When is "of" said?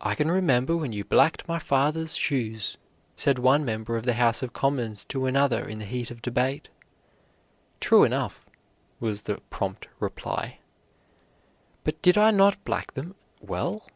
3.96-4.04, 4.40-4.52, 6.12-6.22